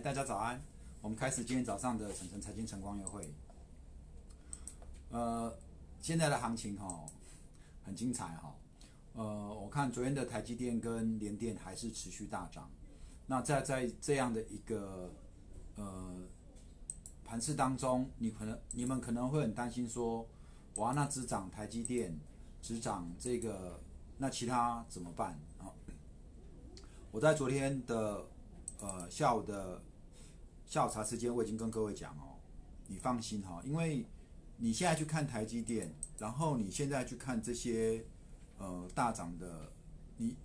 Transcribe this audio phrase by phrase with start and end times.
[0.00, 0.62] 大家早安。
[1.00, 3.32] 我们开始今天早上的晨晨财经晨光约会。
[5.10, 5.56] 呃，
[6.02, 7.06] 现在的行情哈
[7.82, 8.54] 很精彩哈。
[9.14, 9.24] 呃，
[9.54, 12.70] 我看昨天的台积电跟联电还是持续大涨。
[13.26, 15.10] 那在在这样的一个
[15.76, 16.14] 呃
[17.24, 20.28] 盘势当中，你可能你们可能会很担心说，
[20.74, 22.14] 哇，那只涨台积电，
[22.60, 23.80] 只涨这个，
[24.18, 25.72] 那其他怎么办啊？
[27.10, 28.22] 我在昨天的
[28.80, 29.80] 呃下午的
[30.66, 32.36] 下午茶时间，我已经跟各位讲哦，
[32.88, 34.04] 你放心哈，因为
[34.56, 38.04] 你现在去看台积电，然后你现在去看这些
[38.58, 39.72] 呃大涨的，
[40.16, 40.36] 你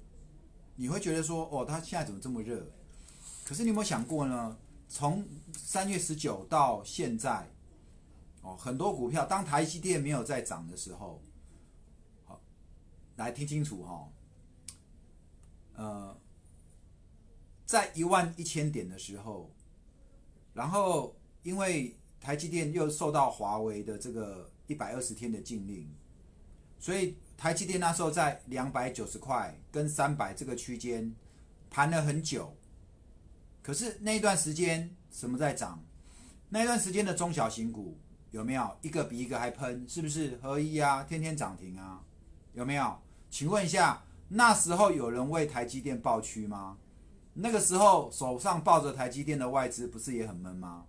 [0.76, 2.72] 你会觉得说，哦，它现在怎么这么热？
[3.44, 4.58] 可是你有没有想过呢？
[4.88, 7.50] 从三月十九到现在，
[8.42, 11.22] 哦，很多股票当台积电没有在涨的时候，
[12.26, 12.40] 好，
[13.16, 14.08] 来听清楚哈，
[15.76, 16.18] 呃。
[17.64, 19.50] 在一万一千点的时候，
[20.54, 25.90] 然后因为台积电又受到华为的这个一百二十天的禁令，
[26.80, 31.14] 所以台积电那时候在两百九十块跟三百这个区间
[31.70, 32.56] 盘了很久。
[33.64, 35.84] 可是那一段时间什么在涨？
[36.50, 37.98] 那一段时间的中小型股
[38.32, 39.86] 有没有一个比一个还喷？
[39.88, 41.04] 是不是合一啊？
[41.04, 42.04] 天天涨停啊？
[42.54, 42.98] 有没有？
[43.30, 46.78] 请问一下，那时候有人为台积电报区吗？
[47.34, 50.86] 那个时候手上抱着台积电的外资不是也很闷吗？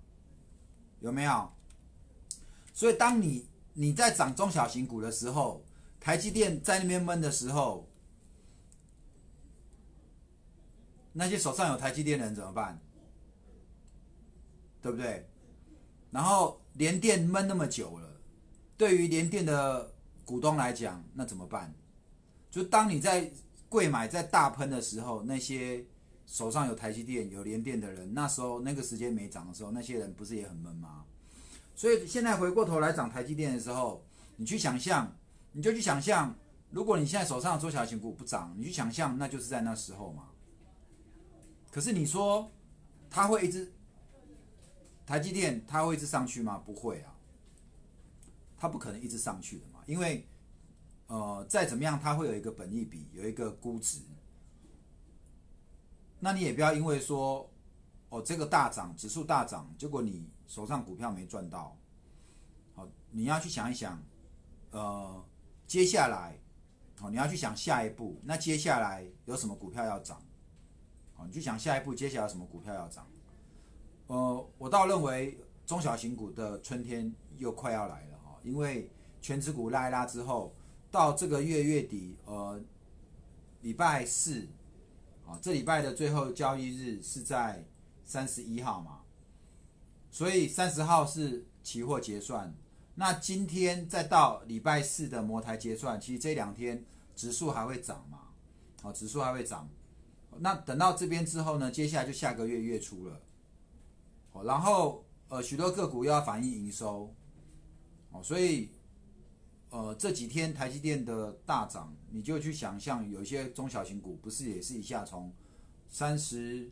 [1.01, 1.53] 有没有？
[2.75, 5.65] 所以当你你在涨中小型股的时候，
[6.01, 7.89] 台积电在那边闷的时候，
[11.13, 12.81] 那些手上有台积电的人怎么办？
[14.81, 15.29] 对不对？
[16.11, 18.21] 然后连电闷那么久了，
[18.77, 19.93] 对于连电的
[20.25, 21.73] 股东来讲，那怎么办？
[22.51, 23.31] 就当你在
[23.69, 25.87] 贵买在大喷的时候，那些。
[26.33, 31.05] 手上有台积电、有联电的人，那时候那个时间没涨的时候，那些人不是也很闷吗？
[31.77, 34.03] 所以现在回过头来涨台积电的时候，
[34.37, 35.15] 你去想象，
[35.53, 36.35] 你就去想象，
[36.71, 40.31] 如果你现在手上的中小型股不涨，你去想象，那就是在那时候嘛。
[41.71, 42.51] 可是你说
[43.11, 43.71] 它会一直
[45.05, 46.57] 台积电它会一直上去吗？
[46.65, 47.13] 不会啊，
[48.57, 50.27] 它不可能一直上去的嘛，因为
[51.09, 54.01] 呃再怎么样，它会有一个本益比，有一个估值。
[56.25, 57.51] 那你也不要因为说，
[58.09, 61.77] 哦，这个大涨，指数大涨，结果你手上股票没赚到，
[62.77, 64.01] 好，你要去想一想，
[64.71, 65.25] 呃，
[65.67, 66.39] 接下来，
[67.01, 70.23] 好，你要去想下一步，那接下来有什么股票要涨，
[71.15, 73.05] 好，你去想下一步接下来什么股票要涨，
[74.07, 78.89] 呃，我倒认为中小型股的春天又快要来了哈，因为
[79.21, 80.55] 全指股拉一拉之后，
[80.89, 82.61] 到这个月月底，呃，
[83.63, 84.47] 礼拜四。
[85.41, 87.65] 这礼拜的最后交易日是在
[88.05, 89.01] 三十一号嘛，
[90.11, 92.55] 所以三十号是期货结算。
[92.97, 96.85] 那今天再到礼拜四的摩台结算，其实这两天
[97.17, 98.19] 指数还会涨嘛？
[98.83, 99.69] 好，指数还会涨。
[100.39, 103.21] 那等到这边之后呢，接下来就下个月月初了。
[104.33, 107.15] 好，然后呃，许多个股又要反映营收。
[108.11, 108.71] 哦，所以。
[109.73, 115.33] 呃，这几天台积电的大涨，你就去想象，有一些中小型股不是也是一下从
[115.89, 116.71] 三十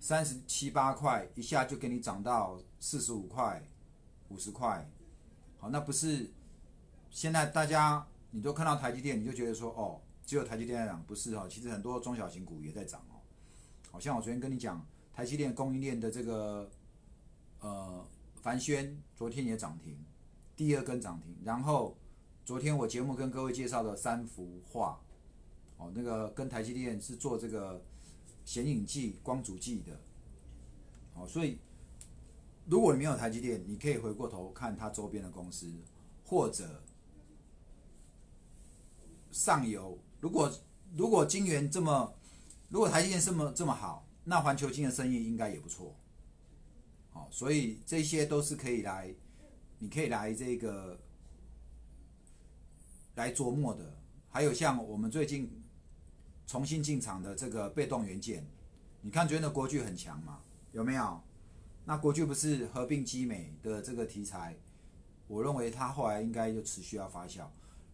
[0.00, 3.62] 三十七八块一下就给你涨到四十五块、
[4.28, 4.90] 五十块，
[5.58, 6.32] 好，那不是
[7.10, 13.20] 现在大家你都看到台积电，你就觉得说哦，只有台积电在涨，不是哦，其实很多中小型股也在涨哦。
[13.90, 16.70] 好像我昨天跟你讲，台积电供应链的这个
[17.60, 18.08] 呃
[18.40, 20.02] 凡轩昨天也涨停，
[20.56, 21.94] 第二根涨停，然后。
[22.48, 24.98] 昨天我节目跟各位介绍的三幅画，
[25.76, 27.84] 哦，那个跟台积电是做这个
[28.42, 30.00] 显影剂、光阻剂的，
[31.12, 31.58] 哦，所以
[32.64, 35.70] 如果你没有台积电，你可以回过头看它周边的公司，
[36.24, 36.82] 或者
[39.30, 39.98] 上游。
[40.18, 40.50] 如果
[40.96, 42.14] 如果晶圆这么，
[42.70, 45.94] 如果台积电这么这么好，那环球晶的生意应该也不错，
[47.10, 49.14] 好，所以这些都是可以来，
[49.80, 50.98] 你可以来这个。
[53.18, 53.96] 来琢磨的，
[54.30, 55.50] 还有像我们最近
[56.46, 58.46] 重新进场的这个被动元件，
[59.00, 60.38] 你看昨天的国巨很强嘛？
[60.70, 61.20] 有没有？
[61.84, 64.56] 那国巨不是合并基美的这个题材，
[65.26, 67.44] 我认为它后来应该就持续要发酵。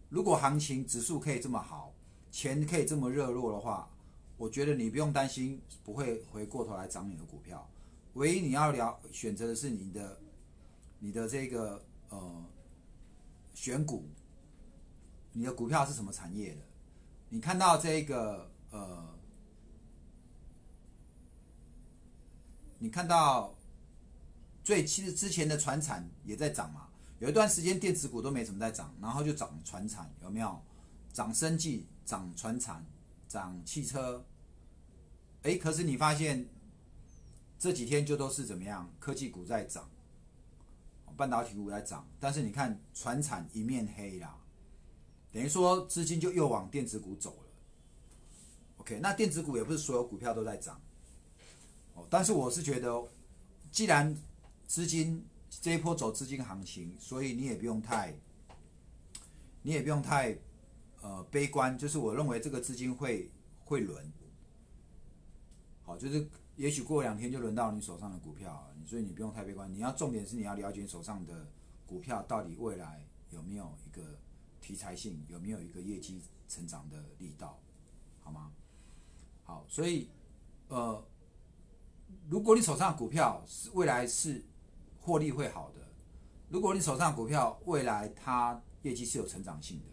[0.09, 1.91] 如果行情指数可以这么好，
[2.29, 3.89] 钱可以这么热络的话，
[4.37, 7.67] 我觉得你不用担心不会回过头来涨你的股票。
[8.13, 10.19] 唯一你要了选择的是你的
[10.99, 12.45] 你的这个呃
[13.55, 14.07] 选股。
[15.37, 16.61] 你的股票是什么产业的？
[17.27, 19.13] 你看到这个呃，
[22.79, 23.53] 你看到
[24.63, 26.87] 最其实之前的船产也在涨嘛，
[27.19, 30.61] 有一段时间电子股都没怎么在涨，然后就涨船产，有没有？
[31.11, 32.85] 涨生技，涨船产，
[33.27, 34.25] 涨汽车。
[35.43, 36.47] 哎，可是你发现
[37.59, 38.89] 这几天就都是怎么样？
[38.99, 39.89] 科技股在涨，
[41.17, 44.37] 半导体股在涨，但是你看船产一面黑啦，
[45.35, 47.49] 等于说资金就又往电子股走了。
[48.77, 50.81] OK，那电子股也不是所有股票都在涨。
[51.93, 53.05] 哦，但是我是觉得，
[53.69, 54.15] 既然
[54.65, 58.15] 资金这一波走资金行情，所以你也不用太，
[59.61, 60.37] 你也不用太
[61.01, 61.77] 呃悲观。
[61.77, 63.29] 就是我认为这个资金会
[63.65, 64.09] 会轮，
[65.83, 69.69] 好，就是也许过两天就轮到你手上的股票，所以你不用太悲观。
[69.73, 71.45] 你要重点是你要了解手上的
[71.85, 74.17] 股票到底未来有没有一个
[74.65, 77.59] 题材性，有没有一个业绩成长的力道，
[78.19, 78.51] 好吗？
[79.43, 80.09] 好，所以
[80.69, 81.05] 呃。
[82.29, 84.43] 如果你手上股票是未来是
[84.99, 85.79] 获利会好的，
[86.49, 89.85] 如果你手上股票未来它业绩是有成长性的，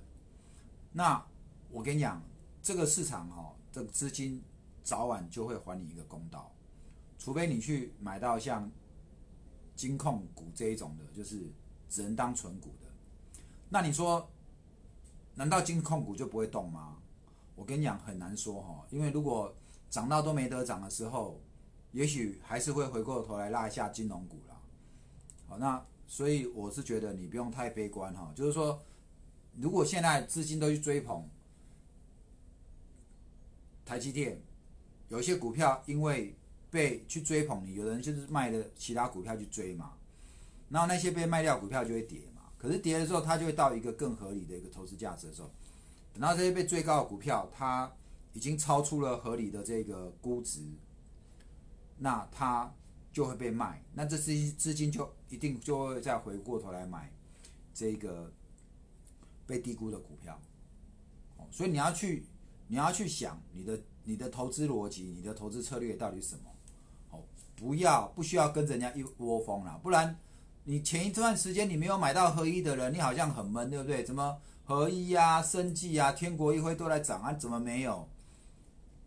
[0.92, 1.22] 那
[1.70, 2.22] 我跟你讲，
[2.62, 4.42] 这个市场哈，这个资金
[4.82, 6.54] 早晚就会还你一个公道，
[7.18, 8.70] 除非你去买到像
[9.74, 11.50] 金控股这一种的，就是
[11.88, 12.88] 只能当存股的。
[13.68, 14.30] 那你说，
[15.34, 16.96] 难道金控股就不会动吗？
[17.54, 19.54] 我跟你讲，很难说哈，因为如果
[19.90, 21.40] 涨到都没得涨的时候。
[21.92, 24.58] 也许还是会回过头来拉一下金融股了，
[25.46, 28.82] 好，那所以我是觉得你不用太悲观哈，就是说，
[29.58, 31.28] 如果现在资金都去追捧
[33.84, 34.40] 台积电，
[35.10, 36.34] 有些股票因为
[36.70, 39.92] 被去追捧，你有人就是卖的其他股票去追嘛，
[40.70, 42.22] 然后那些被卖掉股票就会跌，
[42.62, 45.50] 可是跌的时候它就会到一个更合理的一个投资价值的时候，
[46.12, 47.92] 等到这些被追高的股票它
[48.32, 50.60] 已经超出了合理的这个估值。
[51.98, 52.72] 那它
[53.12, 57.12] 就会被卖，那这资资金就一定就会再回过头来买
[57.72, 58.32] 这个
[59.46, 60.40] 被低估的股票，
[61.36, 62.24] 哦，所以你要去
[62.66, 66.50] 你要去想你的你的投资逻辑，你的投资策略到底是什么？
[67.10, 67.22] 哦，
[67.54, 70.18] 不要不需要跟人家一窝蜂啦，不然
[70.64, 74.04] 你前一段时间你没有买到合一的人，你好像很闷，对不对？
[74.04, 78.08] 怎么合一啊、生技啊、天国一辉都在涨啊，怎么没有？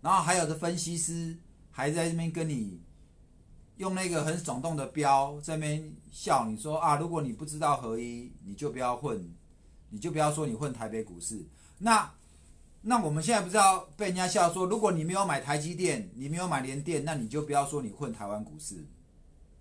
[0.02, 1.38] 然后还有的分析师
[1.72, 2.82] 还在这边跟你。
[3.78, 9.36] 用那个很耸动的标在那边笑你说啊，如果你不知道合一，你就不要混，
[9.90, 11.46] 你就不要说你混台北股市。
[11.80, 12.10] 那
[12.84, 18.88] 那我们现在不知道被人家笑说，如果你没有买台积电，你没有买联电，那你就不要说你混台湾股市，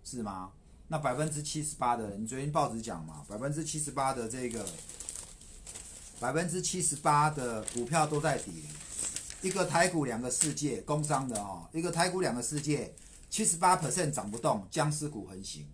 [0.04, 0.52] 是吗？
[0.88, 4.64] 那百分之七十八的，你昨天报纸讲嘛，百分之七十八的这个
[6.20, 8.52] 百分之七十八的股票都在跌，
[9.42, 12.94] 一个台股两个世界，工商的哦，一个台股两个世界。
[13.30, 15.66] 七十八 percent 涨不动，僵尸股横行。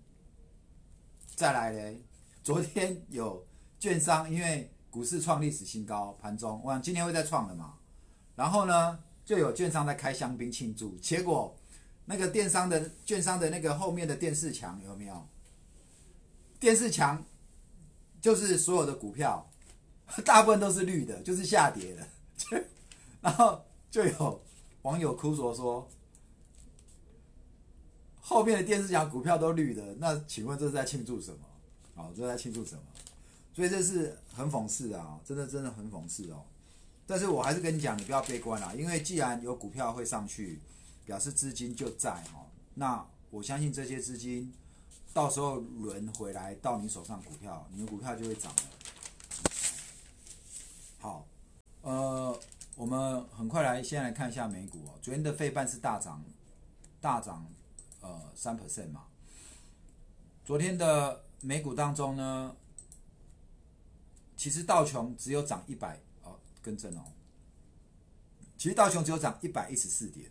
[1.36, 2.02] 再来嘞，
[2.42, 3.46] 昨天有
[3.78, 7.74] 券商因为股市创历史新高，盘中我想今天会再创了嘛。
[8.34, 11.54] 然后呢，就有券商在开香槟庆祝，结果
[12.10, 15.28] 那个电商的券商的那个后面的电视墙有没有？
[16.58, 17.24] 电视墙
[18.20, 19.48] 就是所有的股票，
[20.26, 22.64] 大部分都是绿的，就是下跌的。
[23.22, 24.42] 然后就有
[24.82, 25.88] 网友哭说说。
[28.20, 31.38] 后面的电视墙股票都绿的，那请问这是在庆祝什么？
[31.94, 32.82] 好，这是在庆祝什么？
[33.54, 36.42] 所以这是很讽刺啊，真的真的很讽刺哦。
[37.06, 40.60] 但是我还是跟你讲，你不要悲观啊，因为既然有股票会上去，
[41.04, 42.46] 表示资金就在哈。
[42.74, 44.52] 那我相信这些资金
[45.12, 48.62] 到时候轮回来到你手上股票，你的股票就会涨了。
[50.98, 51.26] 好，
[51.82, 52.40] 呃，
[52.76, 54.98] 我们很快来先来看一下美股哦。
[55.02, 56.22] 昨天的费半是大涨，
[57.00, 57.46] 大涨。
[58.02, 59.04] 呃，三 percent 嘛。
[60.42, 62.56] 昨天的美股当中呢，
[64.38, 67.04] 其实道琼只有涨一百哦，更正哦。
[68.56, 70.30] 其实道琼只有涨一百一十四点，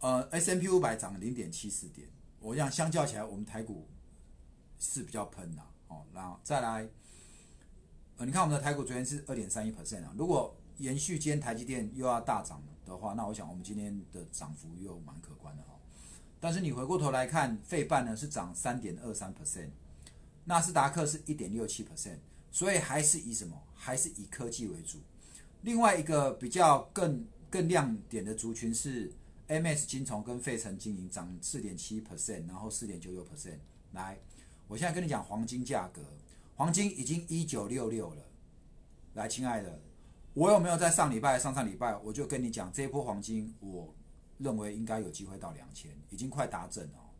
[0.00, 2.08] 呃，S M P 五百涨零点七四点。
[2.40, 3.88] 我想相较起来，我们台股
[4.78, 6.04] 是比较喷的哦。
[6.14, 6.88] 然后再来，
[8.16, 10.14] 呃，你看我们的台股昨天是二点三一 percent 啊。
[10.16, 15.70] 如果延续今天台积电又要大涨的话，那我想我们今天的涨幅又蛮可观的哈。
[16.38, 19.70] 但是你回过头来看，费半呢是涨三点二三 percent，
[20.44, 22.18] 纳斯达克是一点六七 percent，
[22.52, 23.60] 所以还是以什么？
[23.74, 24.98] 还是以科技为主。
[25.62, 29.12] 另外一个比较更更亮点的族群是
[29.48, 33.58] MS 金虫跟费城经营涨四点七 percent，然后四点九九 percent。
[33.92, 34.18] 来，
[34.68, 36.02] 我现在跟你讲黄金价格，
[36.54, 38.22] 黄金已经一九六六了。
[39.14, 39.80] 来，亲爱的，
[40.34, 43.94] 我有没有在上礼拜、上上礼拜我就跟你讲这一波黄金我。
[44.38, 47.10] 认为应该有机会到两千，已经快达阵哦。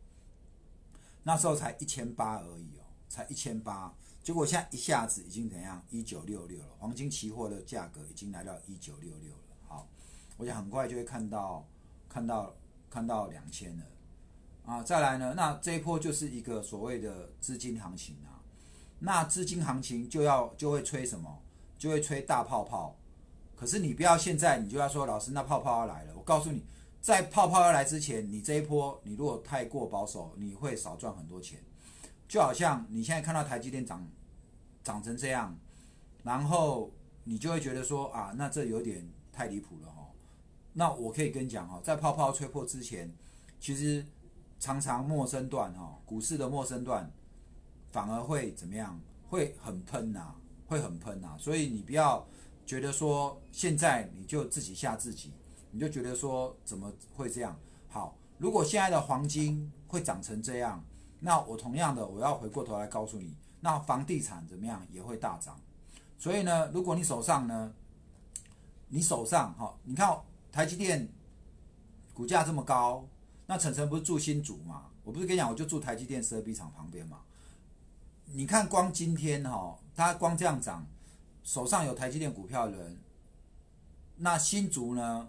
[1.25, 3.93] 那时候才一千八而已哦，才一千八，
[4.23, 5.85] 结果现在一下子已经怎样？
[5.91, 9.57] 一九六六了，黄金期货的价格已经来到一九六六了。
[9.67, 9.89] 好，
[10.37, 11.67] 我想很快就会看到
[12.09, 12.55] 看到
[12.91, 13.85] 看到两千了
[14.65, 14.83] 啊！
[14.83, 18.41] 再来呢，那这一波就是一个所谓的资金行情啊。
[18.99, 21.43] 那资金行情就要就会吹什么？
[21.79, 22.97] 就会吹大泡泡。
[23.55, 26.13] 可是你不要现在你就要说老师，那泡泡要来了。
[26.17, 26.65] 我告诉你，
[27.01, 31.59] 在泡泡要来之前，你这一波你如果太过保守，你会少赚很多钱。
[32.27, 34.07] 就好像你现在看到台积电涨
[34.83, 35.57] 涨成这样，
[36.23, 36.91] 然后
[37.25, 39.89] 你就会觉得说啊，那这有点太离谱了。
[40.79, 43.13] 那我可以跟你讲哈，在泡泡吹破之前，
[43.59, 44.07] 其实
[44.61, 47.11] 常常陌生段哈，股市的陌生段。
[47.91, 49.01] 反而会怎么样？
[49.29, 50.33] 会很喷呐，
[50.69, 51.35] 会很喷呐。
[51.37, 52.25] 所以你不要
[52.65, 55.33] 觉得说现在你就自己吓自己，
[55.73, 57.59] 你就觉得说怎么会这样？
[57.89, 60.85] 好，如果现在的黄金会涨成这样，
[61.19, 65.59] 那我同样的我要回过头来告诉你，那房地产怎么样也会大涨。
[66.19, 67.75] 所以呢，如果你手上呢，
[68.89, 70.17] 你手上哈，你看
[70.51, 71.09] 台积电
[72.15, 73.07] 股价这么高，
[73.47, 74.87] 那晨晨不是住新竹嘛？
[75.05, 77.21] 我不是跟你讲，我就住台积电十二 B 厂旁边嘛。
[78.27, 80.87] 你看，光今天哈，它光这样涨，
[81.43, 82.99] 手上有台积电股票的人，
[84.17, 85.29] 那新竹呢，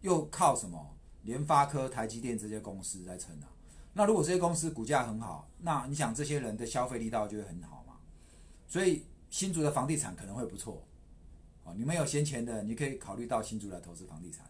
[0.00, 0.90] 又靠什么？
[1.22, 3.48] 联发科、台积电这些公司在撑啊。
[3.94, 7.94] 那如果这些公司股价很好，那你想这些人的消费力道就会很好嘛。
[8.68, 10.86] 所以新竹的房地产可能会不错。
[11.62, 14.44] 哦，你们有闲钱的，你可以考虑到新竹来投资房地产。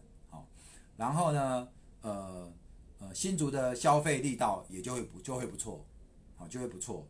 [0.97, 1.67] 然后呢，
[2.01, 2.51] 呃
[2.99, 5.85] 呃，新竹的消费力道也就会不就会不错，
[6.37, 7.05] 好，就会不错。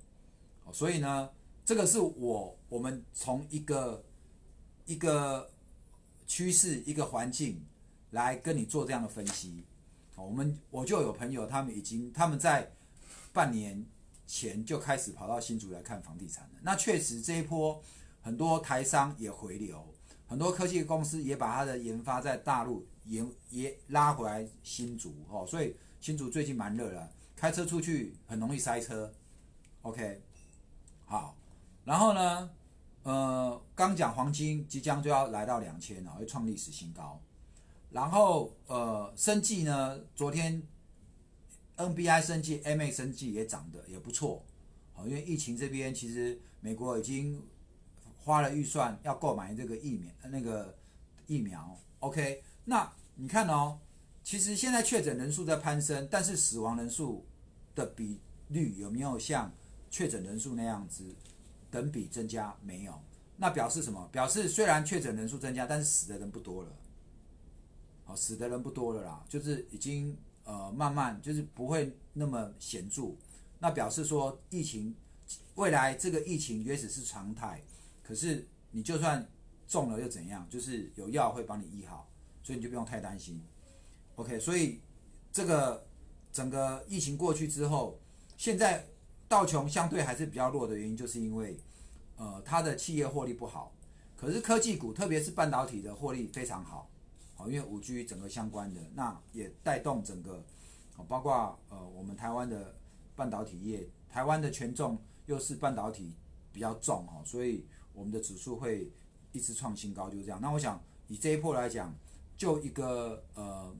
[0.73, 1.29] 所以呢，
[1.63, 4.03] 这个是我我们从一个
[4.85, 5.49] 一个
[6.25, 7.63] 趋势、一个环境
[8.09, 9.63] 来跟你做这样的分析。
[10.15, 12.71] 我们我就有朋友，他们已经他们在
[13.31, 13.85] 半年
[14.25, 16.59] 前就开始跑到新竹来看房地产了。
[16.63, 17.79] 那确实这一波
[18.21, 19.93] 很多台商也回流，
[20.27, 25.45] 很多科技公司也把它的研发在大陆也也拉回来新竹哦。
[25.47, 29.13] 所以新竹最近蛮热的，开车出去很容易塞车。
[29.81, 30.21] OK。
[31.05, 31.37] 好，
[31.83, 32.49] 然后呢，
[33.03, 37.21] 呃，刚讲黄金即将就要来到两千了，会创历史新高。
[37.91, 40.63] 然后呃，生技呢，昨天
[41.77, 44.43] NBI 生技、MA 生技也涨得也不错。
[44.93, 47.39] 好，因为疫情这边其实美国已经
[48.25, 50.75] 花了预算要购买这个疫苗，那个
[51.27, 51.79] 疫苗。
[51.99, 53.79] OK，那你看哦，
[54.23, 57.23] 其实现在确诊人数在攀升，但是死亡人数
[57.73, 59.53] 的比率有没有像？
[59.91, 61.05] 确诊人数那样子
[61.71, 62.99] 等比增加没有？
[63.37, 64.09] 那表示什么？
[64.11, 66.69] 表示虽然确诊人数增加，但是死的人不多了。
[68.03, 73.15] 好，死的人不多了啦，就是已经呃慢慢就是不会那么显著。
[73.59, 74.93] 那表示说疫情
[75.53, 77.63] 未来这个疫情也许是常态，
[78.05, 79.27] 可是你就算
[79.67, 80.45] 中了又怎样？
[80.49, 82.07] 就是有药会帮你医好，
[82.43, 83.41] 所以你就不用太担心。
[84.15, 84.81] OK，所以
[85.31, 85.87] 这个
[86.31, 87.99] 整个疫情过去之后，
[88.37, 88.85] 现在。
[89.27, 91.57] 道琼相对还是比较弱的原因，就是因为，
[92.15, 93.73] 呃，它的企业获利不好。
[94.15, 96.87] 可是科技股，特别是半导体的获利非常好，
[97.33, 100.45] 好，因为五 G 整个相关的，那也带动整个，
[101.07, 102.75] 包括呃我们台湾的
[103.15, 106.13] 半导体业，台湾的权重又是半导体
[106.53, 107.65] 比较重哈，所以
[107.95, 108.91] 我们的指数会
[109.31, 110.39] 一直创新高，就是这样。
[110.39, 111.91] 那我想以这一波来讲，
[112.37, 113.75] 就一个呃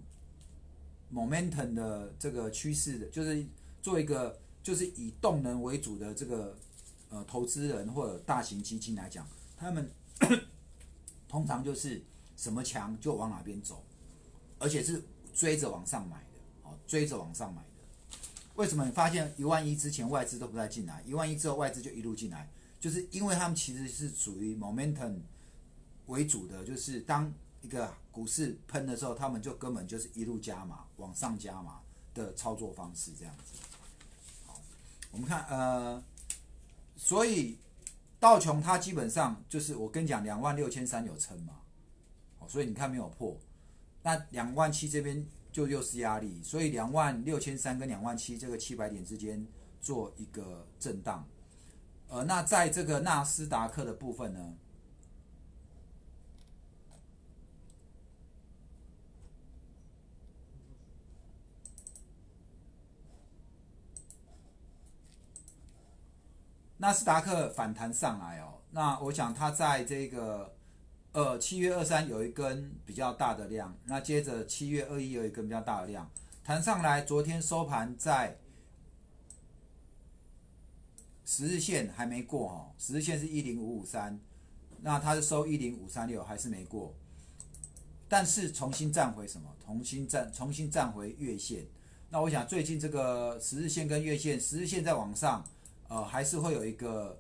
[1.14, 3.46] momentum 的这个趋势的，就是
[3.82, 4.40] 做一个。
[4.66, 6.58] 就是以动能为主的这个
[7.10, 9.24] 呃投资人或者大型基金来讲，
[9.56, 9.88] 他们
[11.28, 12.02] 通常就是
[12.36, 13.84] 什么强就往哪边走，
[14.58, 15.04] 而且是
[15.36, 17.68] 追着往上买的，哦，追着往上买的。
[18.56, 22.50] 为什么你发现一万一之前外资都不再进来，一万一之后外资就一路进来？
[22.86, 25.16] 就是因为他们其实是属于 momentum
[26.06, 31.80] 为主的，就是当一个股市喷的时候，他们就根本就是一路加码往上加码
[32.14, 33.60] 的操作方式这样子。
[34.46, 34.62] 好
[35.10, 36.04] 我们看，呃，
[36.96, 37.58] 所以
[38.20, 41.56] 道琼它基本上就是我跟你讲，两万六千三有撑嘛，
[42.38, 43.36] 哦，所以你看没有破，
[44.04, 49.44] 那两万七这边就又是压力，所以两万六千三跟两万七这个七百点之间
[49.82, 51.28] 做一个震荡，
[52.08, 54.56] 呃，那在这个纳斯达克的部分呢？
[66.78, 70.54] 纳斯达克反弹上来哦，那我想它在这个
[71.14, 76.12] 呃七月二三有一根比较大的量，那接着七月二一有一根比较大的量，
[76.44, 78.38] 弹上来，昨天收盘在
[81.26, 84.20] 十日线还没过哦，十日线是一零五五三，
[84.82, 86.94] 那它是收一零五三六还是没过，
[88.08, 89.54] 但是重新站回什么？
[89.66, 91.66] 重新站重新站回月线。
[92.10, 95.44] 那我想最近这个十日线跟月线，十日线在往上，
[95.88, 97.20] 呃，还是会有一个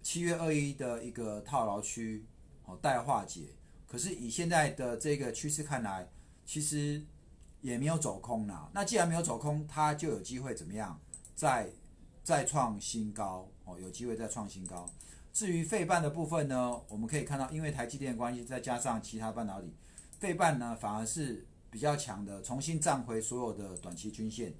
[0.00, 2.24] 七月二一的一个套牢区，
[2.64, 3.48] 哦，待化解。
[3.88, 6.08] 可是以现在的这个趋势看来，
[6.46, 7.04] 其实
[7.60, 8.70] 也没有走空啦。
[8.72, 11.00] 那既然没有走空，它就有机会怎么样？
[11.34, 11.68] 在
[12.24, 14.90] 再创新高哦，有机会再创新高。
[15.32, 19.72] 至于费半的部分呢，我们可以看到，因为台积电关系，再加上其他半导体，
[20.18, 21.46] 费半呢反而是。
[21.74, 24.54] 比较强的，重新站回所有的短期均线，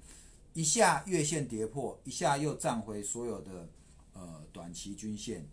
[0.51, 3.69] 一下月线跌破，一下又站回所有的
[4.11, 5.47] 呃短期均线。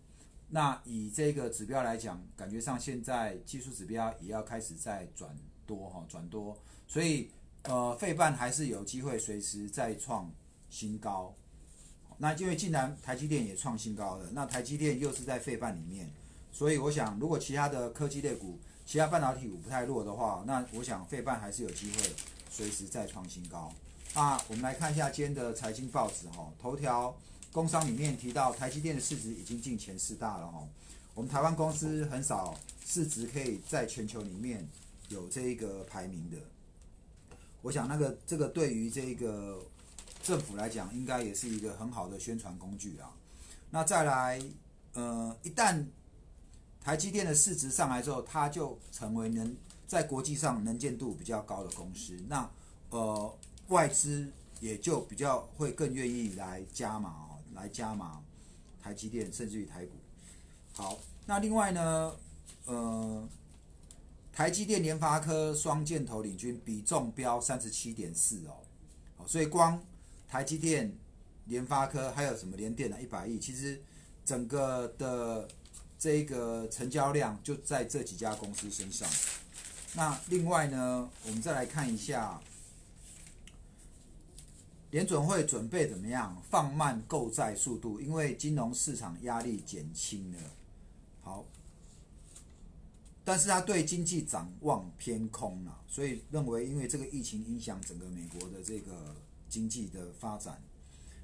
[0.49, 5.33] 那以这个指标来讲，感觉上现在技术指标也要开始在转
[5.65, 10.29] 多哈，转多，所以呃费半还是有机会随时再创
[10.69, 11.33] 新高。
[12.17, 16.09] 那因为既然台积电也创新高了，那台积电又是在费半里面，
[16.51, 22.13] 所以我想如果其他的科技类股，其他半导体股不太弱的话，那我想费半还是有机会
[22.49, 23.73] 随时再创新高。
[24.15, 27.15] 那我们来看一下今天的财经报纸哈，头条
[27.51, 30.67] 工商里面提到台积电的市值已经进前四大了哈。
[31.15, 34.67] 我们台湾公司很少市值可以在全球里面
[35.09, 36.37] 有这一个排名的。
[37.61, 39.59] 我想那个这个对于这个
[40.23, 43.11] 政府来讲，应该也是一个很好的宣传工具啊。
[43.69, 44.41] 那再来，
[44.93, 45.85] 呃，一旦
[46.81, 49.55] 台积电的市值上来之后，它就成为能
[49.85, 52.17] 在国际上能见度比较高的公司。
[52.29, 52.49] 那
[52.89, 54.31] 呃，外资
[54.61, 58.21] 也就比较会更愿意来加码哦，来加码
[58.81, 59.91] 台积电，甚至于台股。
[60.73, 62.15] 好，那另外呢，
[62.65, 63.27] 呃，
[64.31, 68.63] 台积电、联发科双箭头领军，比重标三十七点四哦。
[69.17, 69.81] 好，所以光
[70.33, 70.91] 台积电、
[71.45, 73.79] 联发科还有什么联电的一百亿，其实
[74.25, 75.47] 整个的。
[75.99, 79.09] 这个成交量就在这几家公司身上。
[79.93, 82.41] 那另外呢，我们再来看一下，
[84.91, 90.39] 联准会准备怎么样放慢购债速度，因为金融市场压力减轻了。
[91.21, 91.45] 好，
[93.23, 99.15] 但是他对经济展望偏空了，所以认为因为这个疫情影响整个美国的这个
[99.53, 100.59] 经济的发展，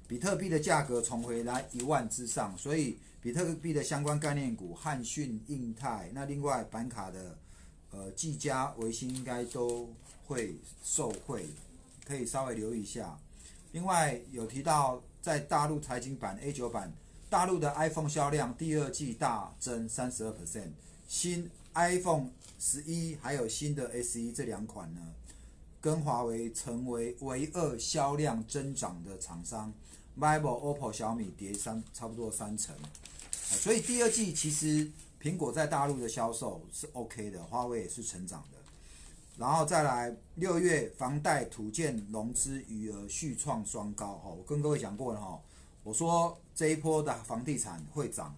[0.06, 2.98] 比特币的价格重回来一万之上，所以。
[3.22, 7.36] 比特币的相关概念股，汉讯、印泰，那另外板卡的，
[7.90, 9.94] 呃，技嘉、维新应该都
[10.26, 11.44] 会受惠，
[12.06, 13.18] 可以稍微留意一下。
[13.72, 16.90] 另外有提到在大陆财经版 A 九版，
[17.28, 20.70] 大陆的 iPhone 销量第二季大增三十二 percent，
[21.06, 25.00] 新 iPhone 十一还有新的 S e 这两款呢，
[25.80, 29.72] 跟华为成为唯二销量增长的厂商。
[30.18, 32.74] vivo、OPPO、小米跌三差不多三成，
[33.42, 34.90] 所以第二季其实
[35.22, 38.58] 苹果在大陆的销售是 OK 的，华为也是成长的。
[39.38, 45.40] 然后再来六月房贷土建融资余额续创双高，哈，我跟各位讲过了哈，
[45.84, 48.36] 我说这一波的房地产会涨，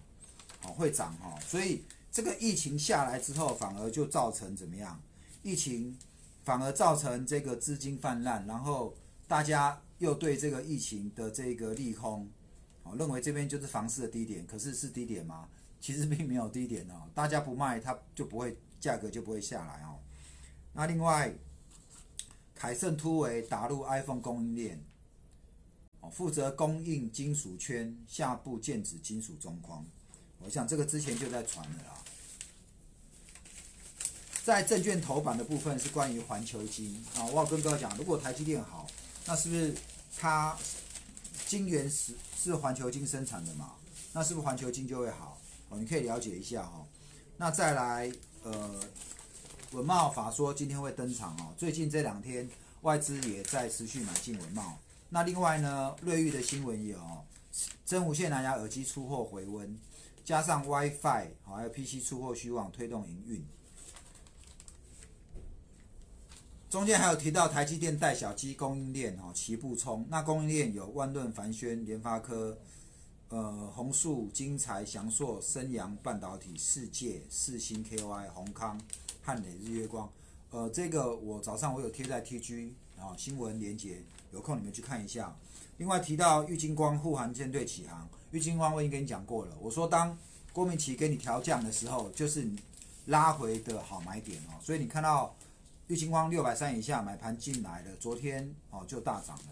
[0.61, 4.97] 好会涨哈，所以这个疫情下来之后，反而就造成怎么样？
[5.41, 5.97] 疫情
[6.43, 8.95] 反而造成这个资金泛滥，然后
[9.27, 9.81] 大家。
[9.99, 12.29] 又对这个疫情的这个利空，
[12.81, 15.47] 哦，认为这边就是房市的低点，可是是低点吗？
[15.79, 19.97] 其实并没有低点哦，大家不卖，它就不会价格就不会下来哦。
[20.73, 21.33] 那另外，
[22.53, 24.83] 凯盛突围打入 iPhone 供应链，
[26.01, 29.85] 哦，负责供应金属圈、下部剑指金属中框。
[30.39, 32.03] 我想这个之前就在传了啦。
[34.43, 38.85] 在证券头版的部分是关于环球金啊，我要跟各位讲，如果台积电好，
[39.25, 39.73] 那是不是？
[40.19, 40.55] 它
[41.47, 43.71] 晶圆是是环球金生产的嘛？
[44.11, 45.39] 那是不是环球金就会好？
[45.69, 46.85] 哦，你可以了解一下哈。
[47.37, 48.11] 那再来，
[48.43, 48.79] 呃，
[49.71, 51.53] 文茂法说今天会登场哦。
[51.57, 52.47] 最近这两天
[52.81, 54.77] 外资也在持续买进文茂。
[55.09, 56.99] 那另外呢，瑞昱的新闻也有，
[57.85, 59.79] 真无线蓝牙耳机出货回温，
[60.25, 63.45] 加上 WiFi 好，还有 PC 出货虚旺，推动营运。
[66.73, 70.03] 中间还有提到台积电带小机供应链哦，齐步冲。
[70.09, 72.57] 那供应链有万润、凡轩、联发科、
[73.29, 78.81] 呃宏树、金财、翔硕、升阳半导体、世界、四星 KY、宏康、
[79.21, 80.09] 汉磊、日月光。
[80.49, 85.37] 呃，这个我早上我有贴在 TG 啊新闻连接，有空你们去看一下。
[85.77, 90.17] 另外提到玉金光护航舰队起航，玉金光我已经跟你讲过了，我说当
[90.51, 92.49] 郭明奇给你调降的时候，就是
[93.05, 94.57] 拉回的好买点哦。
[94.59, 95.35] 所以你看到
[95.87, 99.43] 玉金光六百三以下买盘进来了，昨天哦就大涨了。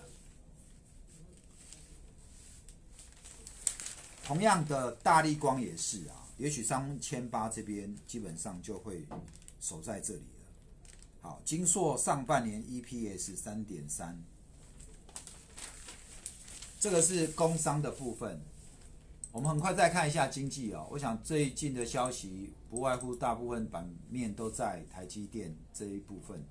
[4.24, 9.06] 同样的，大力光也是啊，也许三千八这边基本上就会
[9.60, 10.46] 守在这里了。
[11.22, 14.18] 好，金硕上半年 EPS 三点三，
[16.80, 18.42] 这个是工商的部分。
[19.32, 20.86] 我们很快再看一下经济哦。
[20.92, 26.44] 我想最近的消息不外乎大部分版面都在台积电这一部分。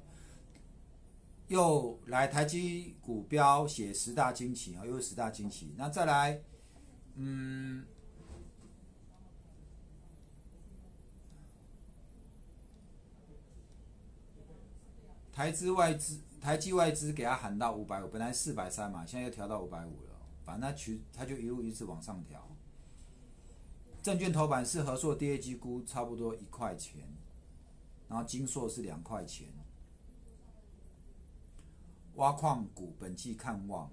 [1.49, 5.75] 又来台积股标写十大惊奇啊，又是十大惊奇。
[5.77, 6.40] 那再来。
[7.16, 7.85] 嗯，
[15.33, 20.12] 台资外资、台积外资给他喊到五百五，本来四百三嘛，现在又调到五百五了。
[20.47, 22.49] 反正他取他就一路一直往上调。
[24.03, 27.03] 证券头版是合硕 DAG 估差不多一块钱，
[28.09, 29.49] 然后金硕是两块钱。
[32.15, 33.91] 挖矿股本季看望。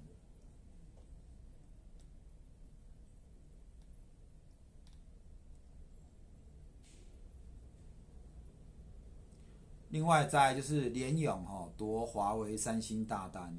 [9.90, 13.58] 另外，再就是联勇哈夺华为、三星大单。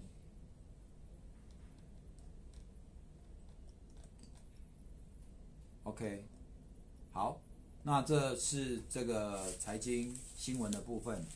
[5.84, 6.26] OK，
[7.12, 7.40] 好，
[7.82, 11.26] 那这是这个财经新闻的部分。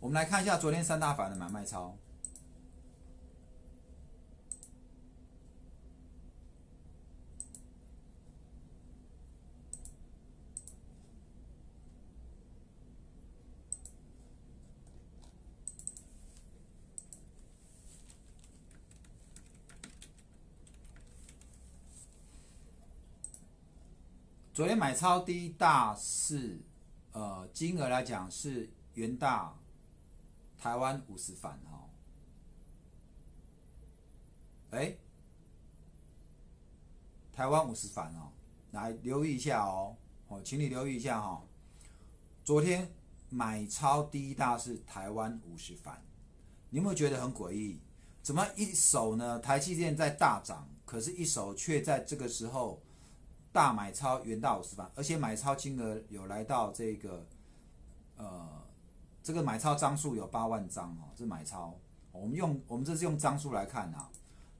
[0.00, 1.96] 我们来看一下昨天三大法的买卖超。
[24.54, 26.60] 昨天买超第一大是，
[27.12, 29.58] 呃，金额来讲是元大
[30.58, 31.88] 台湾五十反哈，
[34.72, 34.94] 哎，
[37.32, 38.30] 台湾五十反哦，
[38.72, 39.96] 来留意一下哦，
[40.28, 41.42] 哦，请你留意一下哈。
[42.44, 42.92] 昨天
[43.30, 46.04] 买超第一大是台湾五十反，
[46.68, 47.80] 你有没有觉得很诡异？
[48.22, 49.38] 怎么一手呢？
[49.38, 52.82] 台积电在大涨，可是一手却在这个时候。
[53.52, 57.26] 大买超元大五十万，而且买超金额有来到这个，
[58.16, 58.48] 呃，
[59.22, 61.74] 这个买超张数有八万张哦，这买超，
[62.12, 64.08] 我们用我们这是用张数来看啊。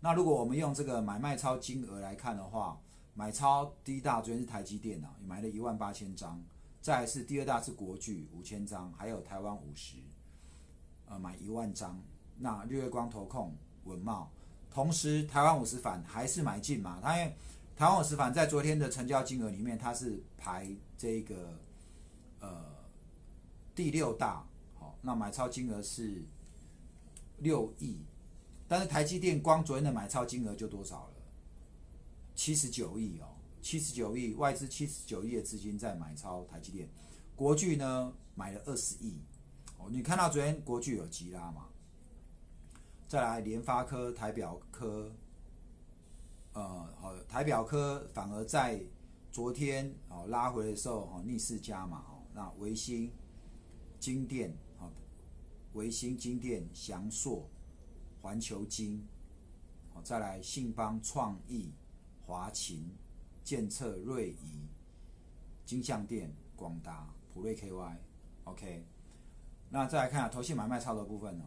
[0.00, 2.78] 那如果我们用这个买卖超金额来看的话，
[3.14, 6.38] 买超第一大昨天是台积电啊，买了一万八千张，
[6.82, 9.96] 再是第二大是国巨五千张，还有台湾五十，
[11.06, 11.98] 呃，买一万张。
[12.36, 14.30] 那日月光投控文茂，
[14.70, 17.34] 同时台湾五十反还是买进嘛，它因为。
[17.74, 21.58] 台湾石反在昨天的成交金额里面，它是排这个
[22.38, 22.64] 呃
[23.74, 24.46] 第六大，
[24.78, 26.22] 好，那买超金额是
[27.38, 28.04] 六亿，
[28.68, 31.14] 但是台积电光昨天的买超金额就多少了？
[32.36, 33.26] 七十九亿哦，
[33.60, 36.88] 七十九亿外资七十九亿的资金在买超台积电，
[37.34, 39.16] 国巨呢买了二十亿，
[39.78, 41.66] 哦，你看到昨天国巨有急拉嘛？
[43.08, 45.10] 再来联发科、台表科。
[46.54, 48.78] 呃，好，台表科反而在
[49.30, 53.10] 昨天哦拉回的时候哦逆势加码哦，那维新、
[53.98, 54.92] 金电哦，
[55.72, 57.48] 维新、金电、祥硕、
[58.20, 59.02] 环球金，
[59.94, 61.72] 哦再来信邦、创意、
[62.26, 62.94] 华勤、
[63.42, 64.68] 建策、瑞仪、
[65.64, 68.84] 金象电、广达、普瑞 KY，OK，
[69.70, 71.44] 那再来看下投信买卖超的部分哦，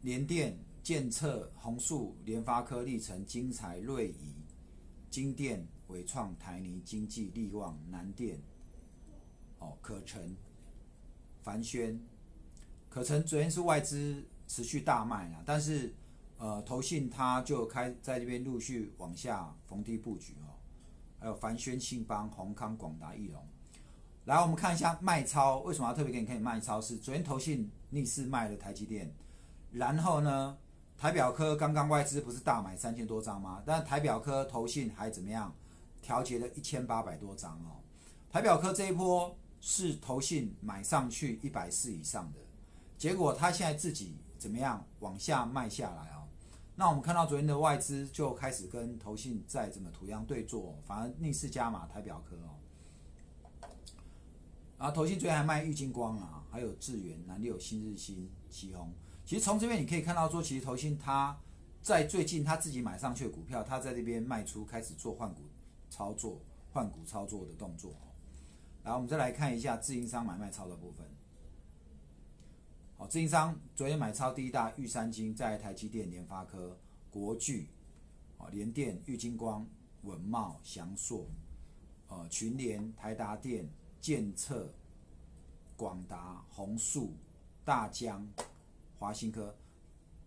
[0.00, 0.63] 联电。
[0.84, 4.34] 建策、宏树、联发科、历程、精彩、瑞仪、
[5.08, 8.38] 金电、伟创、台泥、经济、力旺、南电、
[9.60, 10.36] 哦，可成、
[11.42, 11.98] 凡轩、
[12.90, 15.94] 可成，昨天是外资持续大卖啊，但是
[16.36, 20.52] 呃，投信它就开在这边陆续往下逢低布局哦，
[21.18, 23.42] 还有凡轩、信邦、宏康、广达、翼龙。
[24.26, 26.78] 来，我们看一下卖超，为什么要特别给你看卖超？
[26.78, 29.10] 是昨天投信逆势卖了台积电，
[29.72, 30.58] 然后呢？
[31.04, 33.62] 台表科刚刚外资不是大买三千多张吗？
[33.66, 35.54] 但台表科投信还怎么样？
[36.00, 37.76] 调节了一千八百多张哦。
[38.32, 42.38] 台表科这一波是投信买上去一百四以上的，
[42.96, 46.24] 结果他现在自己怎么样往下卖下来哦？
[46.74, 53.68] 那我们看到昨天的外资就开始跟投信在怎么图样对坐，反而逆势加码台表科哦。
[54.78, 58.90] 然后投信昨天还卖玉金光啊，还有智源、南六、新日新、旗宏。
[59.24, 61.38] 其实从这边你可以看到，说其实投信他
[61.82, 65.42] 在最近他自己买上去的股票，他在这边卖出，开始做换股
[65.88, 66.40] 操作，
[66.72, 67.94] 换股操作的动作。
[68.82, 71.06] 来，我们再来看一下自营商买卖超的部分。
[72.98, 76.78] 好，自营商昨天买超第一大玉山金，在台积电、联发科、
[77.10, 77.68] 国巨、
[78.36, 79.66] 哦联电、玉金光、
[80.02, 81.26] 文茂、翔硕、
[82.08, 83.66] 呃群联、台达电、
[84.02, 84.70] 建策、
[85.76, 87.14] 广达、宏树、
[87.64, 88.26] 大江、
[88.98, 89.54] 华新科。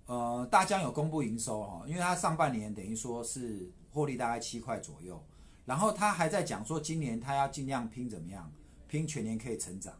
[0.05, 5.21] 呃，大疆有公布营收哈，因为它上半年等于说是获利大概七块左右，
[5.65, 8.49] 然后他还在讲说今年他要尽量拼怎么样，
[8.87, 9.93] 拼全年可以成长。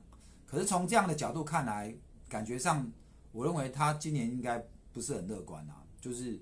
[0.46, 1.94] 可是从这样的角度看来，
[2.30, 2.90] 感觉上
[3.34, 5.84] 我认为他今年应该不是很乐观啊。
[6.00, 6.40] 就是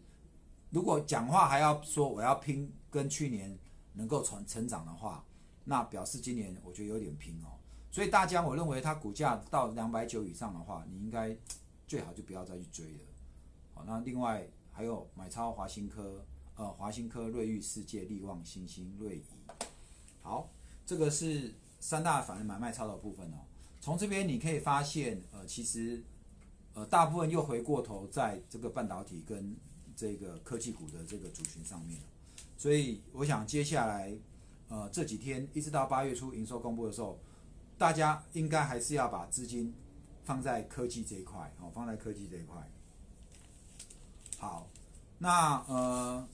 [0.70, 3.58] 如果讲话还要说我要拼跟去年
[3.94, 5.26] 能够成成长的话，
[5.64, 7.58] 那表示今年我觉得有点拼哦。
[7.90, 11.36] 所以大疆我认为它股价到两百九以上的话，你应该
[11.88, 13.00] 最好就不要再去追了。
[13.74, 19.24] 好，那另外还有买超华新科，呃，华新科、瑞昱世界、利旺、新兴、瑞仪。
[20.21, 20.50] 好，
[20.86, 23.38] 这个是三大反人买卖超的部分哦。
[23.80, 26.04] 从这边你可以发现，呃，其实，
[26.74, 29.56] 呃，大部分又回过头在这个半导体跟
[29.95, 32.00] 这个科技股的这个主群上面。
[32.58, 34.17] 所以我想接下来，
[34.69, 37.19] 呃，这几天一直到八月初营收公布的时候，
[37.78, 39.71] 大家应该还是要把资金
[40.26, 42.68] 放在科技这一块，哦，放在科技这一块。
[44.38, 44.68] 好，
[45.20, 46.28] 那呃，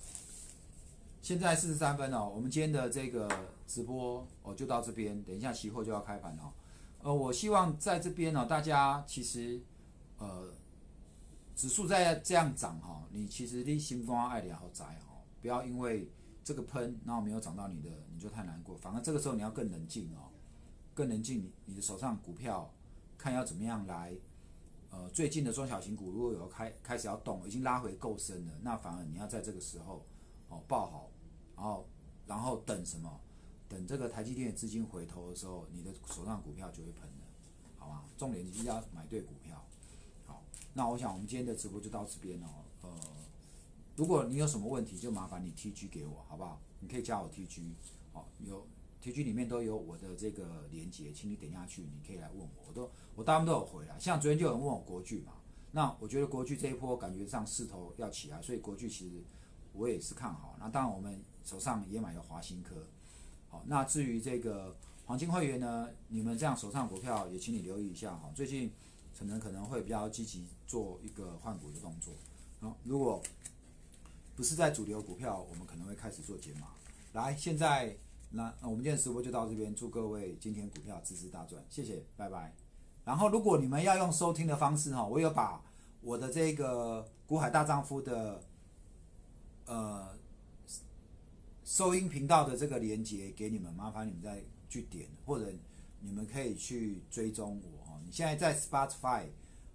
[1.21, 3.29] 现在四十三分哦，我们今天的这个
[3.67, 6.51] 直播哦就到这边，等一下期货就要开盘哦。
[7.03, 9.61] 呃，我希望在这边呢，大家其实
[10.17, 10.51] 呃，
[11.55, 16.09] 指数在这样涨哈，你其实你心光爱点好窄哦，不要因为
[16.43, 18.75] 这个喷然后没有涨到你的，你就太难过。
[18.77, 20.31] 反而这个时候你要更冷静哦，
[20.93, 22.71] 更冷静，你你的手上股票
[23.21, 24.15] 看要怎么样来。
[24.89, 30.03] 呃，最近的中小型股如果有开开始要动，已经拉回够深了，那反而你要在这个时候
[30.49, 31.11] 哦抱好，
[31.55, 31.87] 然后
[32.25, 33.21] 然后等什么？
[33.69, 37.25] 等这个台积电的资金回头的时候，你的手上股票就会喷了，
[37.77, 38.03] 好吗？
[38.17, 39.63] 重点一定要买对股票。
[40.25, 42.47] 好，那我想我们今天的直播就到这边哦。
[42.81, 42.89] 呃，
[43.95, 46.59] 如果你有什么问题，就麻烦你 T G 给我，好不好？
[46.79, 47.75] 你可以加我 T G，
[48.11, 48.67] 好有。
[49.01, 53.99] T G 里面都有我的这个连接，请你点下去，你可以来问我，我都我大部分都有回来。
[53.99, 55.33] 像昨天就有人问我国剧嘛，
[55.71, 59.23] 那我觉得国剧这一波感觉上势头要起来，所以国剧其实
[59.73, 60.55] 我也是看好。
[60.59, 62.85] 那当然我们手上也买了华新科，
[63.49, 68.71] 好，那至于这个黄金会员呢，你们这样手上股票也请你留意一下哈，最近
[69.17, 72.13] 可能可能会比较积极做一个换股的动作。
[72.59, 73.19] 好，如果
[74.35, 76.67] 不是在主流股票，我们可能会开始做减码。
[77.13, 77.97] 来，现在。
[78.33, 82.55] 那那我们今天直播就到这边，祝各位今天股票支持大赚，谢谢，拜拜。
[83.03, 85.61] 然后如果你们要用收听的方式哈，我有把
[85.99, 88.41] 我的这个股海大丈夫的
[89.65, 90.17] 呃
[91.65, 95.51] 收音频道的这个连接给你们，麻烦你们再去点，或者
[95.99, 97.99] 你们可以去追踪我哈。
[98.05, 99.25] 你现在在 Spotify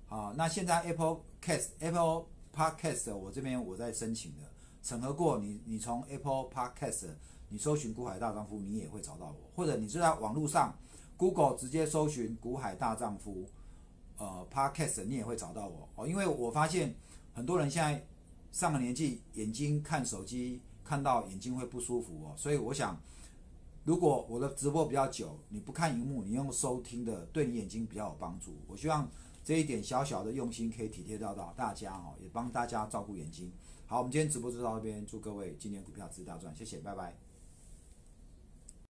[0.09, 4.43] 啊，那现在 Apple Cast Apple Podcast 我这边我在申请的，
[4.83, 7.11] 审核过，你你从 Apple Podcast。
[7.49, 10.77] 你搜寻“股海大丈夫”，你也会找到我；或者你是在网络上
[11.17, 13.45] Google 直接搜寻“股海大丈夫”，
[14.19, 16.07] 呃，Podcast，你也会找到我哦。
[16.07, 16.95] 因为我发现
[17.33, 18.05] 很多人现在
[18.53, 23.01] 上了年纪，眼睛看手机看到眼睛会不舒服哦，所以我想，
[23.85, 28.57] 如果我的直播比较久，你不看荧幕，你用收听的，对你眼睛比较有帮助。
[28.67, 29.09] 我希望
[29.45, 33.53] 这一点小小的用心可以体贴到到大家哦，也帮大家照顾眼睛。
[33.87, 37.26] 好，我们今天直播就到这边，祝各位今年股票持大赚，谢谢，拜拜。